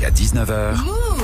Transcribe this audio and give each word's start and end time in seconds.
Jusqu'à 0.00 0.10
19h. 0.10 0.76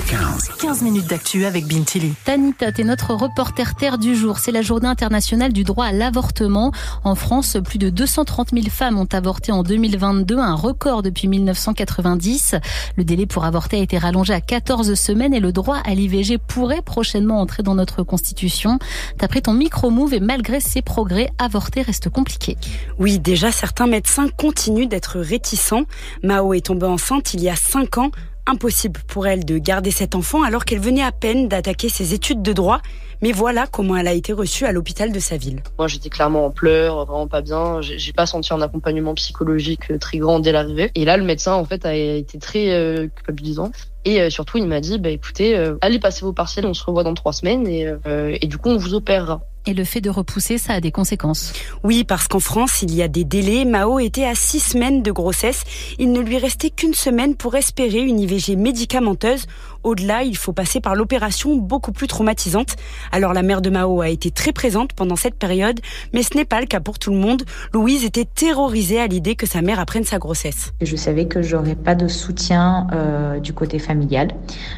15. 0.07 0.49
15 0.61 0.83
minutes 0.83 1.07
d'actu 1.07 1.46
avec 1.46 1.67
Bintili. 1.67 2.12
Tanita, 2.25 2.73
t'es 2.73 2.84
notre 2.84 3.14
reporter 3.14 3.75
terre 3.75 3.96
du 3.96 4.14
jour. 4.14 4.38
C'est 4.38 4.52
la 4.52 4.60
journée 4.60 4.88
internationale 4.88 5.54
du 5.54 5.64
droit 5.64 5.87
à 5.87 5.92
l'avortement. 5.92 6.72
En 7.03 7.15
France, 7.15 7.57
plus 7.65 7.79
de 7.79 7.89
230 7.89 8.51
000 8.53 8.67
femmes 8.69 8.99
ont 8.99 9.09
avorté 9.11 9.51
en 9.51 9.62
2022, 9.62 10.37
un 10.37 10.54
record 10.54 11.03
depuis 11.03 11.27
1990. 11.27 12.57
Le 12.97 13.04
délai 13.04 13.25
pour 13.25 13.47
avorter 13.47 13.79
a 13.79 13.81
été 13.81 13.97
rallongé 13.97 14.35
à 14.35 14.42
14 14.42 14.93
semaines 14.95 15.33
et 15.33 15.40
le 15.40 15.53
droit 15.53 15.79
à 15.79 15.95
l'IVG 15.95 16.37
pourrait 16.37 16.83
prochainement 16.83 17.41
entrer 17.41 17.62
dans 17.62 17.74
notre 17.74 18.02
constitution. 18.02 18.79
T'as 19.16 19.29
pris 19.29 19.41
ton 19.41 19.55
micro-move 19.55 20.12
et 20.12 20.20
malgré 20.20 20.61
ces 20.61 20.83
progrès, 20.83 21.30
avorter 21.38 21.80
reste 21.80 22.11
compliqué. 22.11 22.59
Oui, 22.98 23.19
déjà 23.20 23.52
certains 23.52 23.87
médecins 23.87 24.29
continuent 24.37 24.88
d'être 24.88 25.19
réticents. 25.19 25.84
Mao 26.23 26.52
est 26.52 26.66
tombée 26.66 26.87
enceinte 26.87 27.33
il 27.33 27.43
y 27.43 27.48
a 27.48 27.56
5 27.56 27.97
ans 27.98 28.11
impossible 28.47 29.01
pour 29.09 29.27
elle 29.27 29.45
de 29.45 29.59
garder 29.59 29.91
cet 29.91 30.14
enfant 30.14 30.42
alors 30.42 30.64
qu'elle 30.64 30.80
venait 30.80 31.02
à 31.02 31.12
peine 31.12 31.48
d'attaquer 31.48 31.88
ses 31.88 32.14
études 32.14 32.42
de 32.42 32.52
droit. 32.52 32.80
Mais 33.22 33.32
voilà 33.32 33.66
comment 33.66 33.96
elle 33.96 34.09
a 34.09 34.12
été 34.12 34.32
reçue 34.32 34.66
à 34.66 34.72
l'hôpital 34.72 35.10
de 35.10 35.19
sa 35.19 35.38
ville. 35.38 35.62
Moi, 35.78 35.88
j'étais 35.88 36.10
clairement 36.10 36.46
en 36.46 36.50
pleurs, 36.50 37.06
vraiment 37.06 37.28
pas 37.28 37.41
bien. 37.41 37.80
J'ai 37.80 38.12
pas 38.12 38.27
senti 38.27 38.52
un 38.52 38.60
accompagnement 38.60 39.14
psychologique 39.14 39.98
très 39.98 40.19
grand 40.19 40.38
dès 40.38 40.52
l'arrivée. 40.52 40.91
Et 40.95 41.05
là, 41.06 41.16
le 41.16 41.24
médecin, 41.24 41.55
en 41.55 41.64
fait, 41.64 41.86
a 41.86 41.95
été 41.95 42.38
très 42.38 42.72
euh, 42.72 43.09
culpabilisant. 43.09 43.70
Et 44.06 44.20
euh, 44.20 44.30
surtout, 44.30 44.58
il 44.58 44.66
m'a 44.66 44.80
dit, 44.80 44.98
bah 44.98 45.10
écoutez, 45.10 45.56
euh, 45.56 45.77
allez 45.80 45.98
passer 45.98 46.24
vos 46.24 46.33
partiels, 46.33 46.64
on 46.64 46.74
se 46.74 46.84
revoit 46.84 47.02
dans 47.02 47.14
trois 47.14 47.33
semaines 47.33 47.66
et, 47.66 47.88
euh, 48.06 48.38
et 48.41 48.47
du 48.47 48.56
coup, 48.56 48.69
on 48.69 48.77
vous 48.77 48.94
opérera. 48.94 49.41
Et 49.69 49.75
le 49.75 49.83
fait 49.83 50.01
de 50.01 50.11
repousser, 50.11 50.59
ça 50.59 50.75
a 50.75 50.80
des 50.80 50.93
conséquences. 50.93 51.52
Oui, 51.83 52.05
parce 52.05 52.29
qu'en 52.29 52.38
France, 52.38 52.83
il 52.83 52.95
y 52.95 53.02
a 53.02 53.09
des 53.09 53.25
délais. 53.25 53.65
Mao 53.65 53.98
était 53.98 54.25
à 54.25 54.37
six 54.37 54.61
semaines 54.61 55.02
de 55.02 55.11
grossesse. 55.11 55.65
Il 55.98 56.12
ne 56.12 56.20
lui 56.20 56.39
restait 56.39 56.70
qu'une 56.70 56.95
semaine 56.95 57.34
pour 57.34 57.56
espérer 57.56 57.98
une 57.98 58.20
IVG 58.20 58.55
médicamenteuse. 58.55 59.47
Au-delà, 59.83 60.23
il 60.23 60.37
faut 60.37 60.52
passer 60.52 60.80
par 60.80 60.95
l'opération 60.95 61.56
beaucoup 61.56 61.91
plus 61.91 62.06
traumatisante. 62.06 62.77
Alors 63.11 63.33
la 63.33 63.42
mère 63.42 63.61
de 63.61 63.70
Mao 63.70 64.00
a 64.00 64.08
été 64.08 64.31
très 64.31 64.53
présente 64.53 64.92
pendant 64.92 65.17
cette 65.17 65.34
période, 65.34 65.80
mais 66.12 66.23
ce 66.23 66.36
n'est 66.36 66.45
pas 66.45 66.61
le 66.61 66.67
cas 66.67 66.80
pour 66.80 67.01
tout 67.01 67.11
le 67.11 67.19
monde. 67.19 67.42
Louise 67.73 68.05
était 68.05 68.25
terrorisée 68.25 69.01
à 69.01 69.08
l'idée 69.08 69.34
que 69.34 69.47
sa 69.47 69.62
mère 69.62 69.80
apprenne 69.80 70.05
sa 70.05 70.19
grossesse. 70.19 70.73
Je 70.80 70.95
savais 70.95 71.27
que 71.27 71.42
j'aurais 71.42 71.75
pas 71.75 71.97
de 71.97 72.06
soutien 72.06 72.86
euh, 72.92 73.41
du 73.41 73.53
côté 73.53 73.80
familial. 73.80 74.28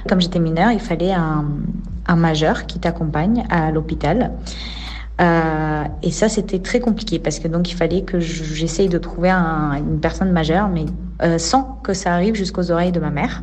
Comme 0.09 0.21
j'étais 0.21 0.41
mineure, 0.41 0.73
il 0.73 0.81
fallait 0.81 1.13
un, 1.13 1.45
un 2.07 2.17
majeur 2.17 2.67
qui 2.67 2.79
t'accompagne 2.79 3.45
à 3.51 3.71
l'hôpital. 3.71 4.33
Euh, 5.21 5.85
et 6.03 6.11
ça, 6.11 6.29
c'était 6.29 6.61
très 6.61 6.81
compliqué 6.81 7.19
parce 7.19 7.39
que 7.39 7.49
donc 7.49 7.71
il 7.71 7.75
fallait 7.75 8.03
que 8.03 8.21
j'essaye 8.21 8.89
de 8.89 8.99
trouver 8.99 9.31
un, 9.31 9.73
une 9.73 10.01
personne 10.01 10.31
majeure, 10.31 10.69
mais 10.69 10.87
euh, 11.23 11.39
sans 11.39 11.81
que 11.83 11.93
ça 11.93 12.13
arrive 12.15 12.35
jusqu'aux 12.35 12.71
oreilles 12.71 12.93
de 12.93 13.01
ma 13.01 13.11
mère. 13.11 13.43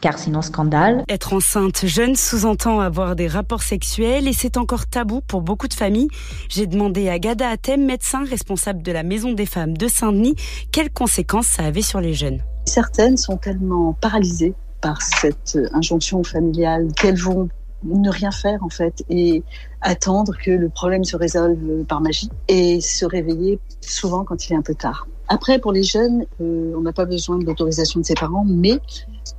Car 0.00 0.18
sinon, 0.18 0.42
scandale. 0.42 1.04
Être 1.08 1.32
enceinte 1.32 1.86
jeune 1.86 2.16
sous-entend 2.16 2.80
avoir 2.80 3.14
des 3.14 3.28
rapports 3.28 3.62
sexuels 3.62 4.26
et 4.26 4.32
c'est 4.32 4.56
encore 4.56 4.86
tabou 4.86 5.20
pour 5.20 5.42
beaucoup 5.42 5.68
de 5.68 5.74
familles. 5.74 6.08
J'ai 6.48 6.66
demandé 6.66 7.08
à 7.08 7.20
Gada 7.20 7.48
Atem, 7.48 7.84
médecin 7.84 8.24
responsable 8.24 8.82
de 8.82 8.90
la 8.90 9.04
Maison 9.04 9.32
des 9.32 9.46
femmes 9.46 9.76
de 9.76 9.86
Saint-Denis, 9.86 10.34
quelles 10.72 10.90
conséquences 10.90 11.46
ça 11.46 11.62
avait 11.64 11.82
sur 11.82 12.00
les 12.00 12.14
jeunes. 12.14 12.40
Certaines 12.64 13.16
sont 13.16 13.36
tellement 13.36 13.92
paralysées 13.92 14.54
par 14.80 15.00
cette 15.02 15.56
injonction 15.72 16.24
familiale 16.24 16.88
qu'elles 16.96 17.20
vont 17.20 17.48
ne 17.84 18.10
rien 18.10 18.30
faire 18.30 18.62
en 18.62 18.68
fait 18.68 19.04
et 19.08 19.42
attendre 19.80 20.34
que 20.42 20.50
le 20.50 20.68
problème 20.68 21.04
se 21.04 21.16
résolve 21.16 21.84
par 21.84 22.00
magie 22.00 22.30
et 22.48 22.80
se 22.80 23.04
réveiller 23.04 23.58
souvent 23.80 24.24
quand 24.24 24.48
il 24.48 24.52
est 24.52 24.56
un 24.56 24.62
peu 24.62 24.74
tard. 24.74 25.06
Après, 25.28 25.58
pour 25.58 25.72
les 25.72 25.82
jeunes, 25.82 26.26
euh, 26.40 26.74
on 26.76 26.82
n'a 26.82 26.92
pas 26.92 27.06
besoin 27.06 27.38
de 27.38 27.46
l'autorisation 27.46 28.00
de 28.00 28.04
ses 28.04 28.14
parents, 28.14 28.44
mais 28.46 28.78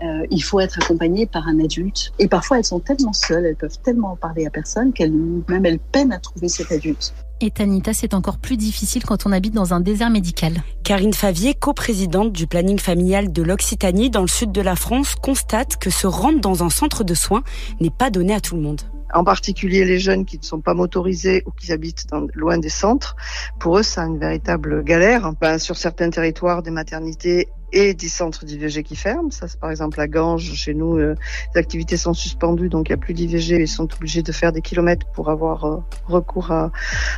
euh, 0.02 0.26
il 0.32 0.42
faut 0.42 0.60
être 0.60 0.82
accompagné 0.82 1.28
par 1.28 1.48
un 1.48 1.60
adulte. 1.60 2.14
Et 2.18 2.28
parfois, 2.28 2.58
elles 2.58 2.66
sont 2.66 2.80
tellement 2.80 3.14
seules, 3.14 3.46
elles 3.46 3.56
peuvent 3.56 3.78
tellement 3.84 4.14
en 4.14 4.16
parler 4.16 4.46
à 4.48 4.50
personne 4.50 4.92
qu'elles 4.92 5.14
même 5.14 5.66
elles 5.66 5.80
peinent 5.80 6.12
à 6.12 6.20
trouver 6.20 6.50
cet 6.50 6.72
adulte. 6.72 7.14
Et 7.46 7.52
Tanita, 7.52 7.94
c'est 7.94 8.14
encore 8.14 8.38
plus 8.38 8.56
difficile 8.56 9.04
quand 9.04 9.26
on 9.26 9.34
habite 9.34 9.54
dans 9.54 9.74
un 9.74 9.82
désert 9.82 10.10
médical. 10.10 10.64
Karine 10.86 11.14
Favier, 11.14 11.54
coprésidente 11.54 12.32
du 12.32 12.48
planning 12.48 12.80
familial 12.80 13.34
de 13.34 13.44
l'Occitanie 13.44 14.10
dans 14.10 14.22
le 14.22 14.30
sud 14.30 14.54
de 14.54 14.62
la 14.62 14.78
France, 14.78 15.16
constate 15.16 15.76
que 15.76 15.90
se 15.90 16.08
rendre 16.08 16.40
dans 16.40 16.64
un 16.64 16.70
centre 16.70 17.04
de 17.04 17.14
soins 17.14 17.44
n'est 17.82 17.90
pas 17.90 18.12
donné 18.12 18.34
à 18.34 18.40
tout 18.40 18.56
le 18.56 18.62
monde 18.62 18.80
en 19.14 19.24
particulier 19.24 19.86
les 19.86 20.00
jeunes 20.00 20.26
qui 20.26 20.38
ne 20.38 20.44
sont 20.44 20.62
pas 20.62 20.74
motorisés 20.74 21.44
ou 21.46 21.52
qui 21.52 21.72
habitent 21.72 22.08
dans, 22.10 22.28
loin 22.34 22.58
des 22.58 22.70
centres. 22.70 23.16
Pour 23.60 23.78
eux, 23.78 23.84
c'est 23.84 24.02
une 24.02 24.20
véritable 24.20 24.84
galère. 24.84 25.32
Ben, 25.40 25.58
sur 25.60 25.78
certains 25.78 26.10
territoires, 26.10 26.64
des 26.64 26.72
maternités 26.72 27.50
et 27.72 27.94
des 27.94 28.08
centres 28.08 28.46
d'IVG 28.46 28.84
qui 28.84 28.96
ferment. 28.96 29.32
Ça, 29.32 29.48
c'est 29.48 29.60
par 29.60 29.72
exemple 29.72 29.98
la 29.98 30.08
Gange. 30.08 30.54
Chez 30.54 30.74
nous, 30.74 30.98
euh, 30.98 31.16
les 31.54 31.60
activités 31.60 31.98
sont 31.98 32.14
suspendues, 32.14 32.70
donc 32.70 32.90
il 32.90 32.92
n'y 32.92 32.96
a 32.96 32.98
plus 32.98 33.14
d'IVG. 33.14 33.62
Ils 33.62 33.68
sont 33.68 33.92
obligés 33.94 34.22
de 34.22 34.32
faire 34.32 34.52
des 34.52 34.62
kilomètres 34.62 35.08
pour 35.14 35.30
avoir 35.30 35.66
euh, 35.66 35.78
recours 36.08 36.52
à, 36.52 36.72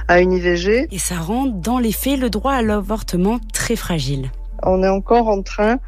à 0.07 0.21
une 0.21 0.31
IVG. 0.31 0.87
Et 0.91 0.99
ça 0.99 1.15
rend, 1.15 1.45
dans 1.45 1.79
les 1.79 1.91
faits, 1.91 2.19
le 2.19 2.29
droit 2.29 2.53
à 2.53 2.61
l'avortement 2.61 3.39
très 3.53 3.75
fragile. 3.75 4.31
On 4.63 4.81
est 4.83 4.89
encore 4.89 5.27
en 5.27 5.41
train 5.41 5.79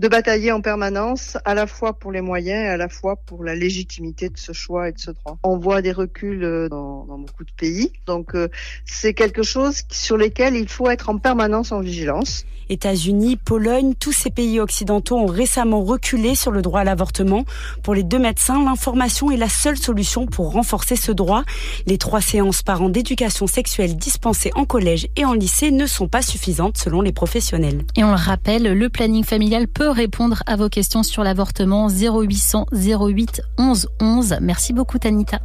de 0.00 0.08
batailler 0.08 0.50
en 0.50 0.62
permanence, 0.62 1.36
à 1.44 1.52
la 1.52 1.66
fois 1.66 1.92
pour 1.92 2.10
les 2.10 2.22
moyens 2.22 2.64
et 2.64 2.68
à 2.68 2.78
la 2.78 2.88
fois 2.88 3.16
pour 3.16 3.44
la 3.44 3.54
légitimité 3.54 4.30
de 4.30 4.38
ce 4.38 4.52
choix 4.52 4.88
et 4.88 4.92
de 4.92 4.98
ce 4.98 5.10
droit. 5.10 5.38
On 5.42 5.58
voit 5.58 5.82
des 5.82 5.92
reculs 5.92 6.42
euh, 6.42 6.70
dans, 6.70 7.04
dans 7.04 7.18
beaucoup 7.18 7.44
de 7.44 7.52
pays, 7.52 7.92
donc 8.06 8.34
euh, 8.34 8.48
c'est 8.86 9.12
quelque 9.12 9.42
chose 9.42 9.82
sur 9.90 10.16
lesquels 10.16 10.56
il 10.56 10.70
faut 10.70 10.88
être 10.88 11.10
en 11.10 11.18
permanence 11.18 11.70
en 11.70 11.80
vigilance. 11.80 12.46
États-Unis, 12.70 13.36
Pologne, 13.36 13.94
tous 13.98 14.12
ces 14.12 14.30
pays 14.30 14.60
occidentaux 14.60 15.18
ont 15.18 15.26
récemment 15.26 15.82
reculé 15.82 16.34
sur 16.36 16.52
le 16.52 16.62
droit 16.62 16.80
à 16.80 16.84
l'avortement. 16.84 17.44
Pour 17.82 17.94
les 17.94 18.04
deux 18.04 18.18
médecins, 18.18 18.64
l'information 18.64 19.30
est 19.30 19.36
la 19.36 19.48
seule 19.48 19.76
solution 19.76 20.26
pour 20.26 20.52
renforcer 20.52 20.94
ce 20.94 21.10
droit. 21.10 21.42
Les 21.86 21.98
trois 21.98 22.20
séances 22.20 22.62
par 22.62 22.80
an 22.80 22.88
d'éducation 22.88 23.48
sexuelle 23.48 23.96
dispensées 23.96 24.52
en 24.54 24.64
collège 24.64 25.08
et 25.16 25.24
en 25.24 25.32
lycée 25.32 25.72
ne 25.72 25.86
sont 25.86 26.06
pas 26.06 26.22
suffisantes 26.22 26.78
selon 26.78 27.00
les 27.00 27.12
professionnels. 27.12 27.82
Et 27.96 28.04
on 28.04 28.10
le 28.10 28.14
rappelle, 28.14 28.62
le 28.62 28.88
planning 28.88 29.24
familial 29.24 29.66
peut 29.66 29.89
répondre 29.92 30.42
à 30.46 30.56
vos 30.56 30.68
questions 30.68 31.02
sur 31.02 31.22
l'avortement 31.24 31.88
0800 31.88 32.66
08 32.72 33.42
11 33.58 33.88
11. 34.00 34.36
Merci 34.40 34.72
beaucoup 34.72 34.98
Tanita. 34.98 35.40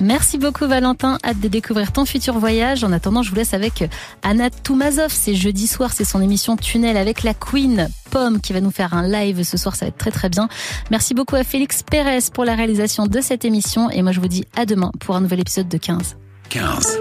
Merci 0.00 0.38
beaucoup 0.38 0.66
Valentin, 0.66 1.18
hâte 1.24 1.40
de 1.40 1.48
découvrir 1.48 1.92
ton 1.92 2.04
futur 2.04 2.38
voyage. 2.38 2.84
En 2.84 2.92
attendant, 2.92 3.22
je 3.22 3.30
vous 3.30 3.36
laisse 3.36 3.54
avec 3.54 3.84
Anna 4.22 4.50
Toumazov. 4.50 5.12
C'est 5.12 5.34
jeudi 5.34 5.66
soir, 5.66 5.92
c'est 5.92 6.04
son 6.04 6.20
émission 6.20 6.56
Tunnel 6.56 6.96
avec 6.96 7.22
la 7.22 7.34
Queen 7.34 7.88
Pomme 8.10 8.40
qui 8.40 8.52
va 8.52 8.60
nous 8.60 8.70
faire 8.70 8.94
un 8.94 9.06
live 9.06 9.42
ce 9.42 9.56
soir, 9.56 9.76
ça 9.76 9.84
va 9.84 9.88
être 9.88 9.98
très 9.98 10.10
très 10.10 10.28
bien. 10.28 10.48
Merci 10.90 11.14
beaucoup 11.14 11.36
à 11.36 11.44
Félix 11.44 11.82
Pérez 11.82 12.18
pour 12.32 12.44
la 12.44 12.54
réalisation 12.54 13.06
de 13.06 13.20
cette 13.20 13.44
émission 13.44 13.90
et 13.90 14.02
moi 14.02 14.12
je 14.12 14.20
vous 14.20 14.28
dis 14.28 14.44
à 14.56 14.66
demain 14.66 14.90
pour 15.00 15.16
un 15.16 15.20
nouvel 15.20 15.40
épisode 15.40 15.68
de 15.68 15.78
15. 15.78 16.16
15. 16.48 16.98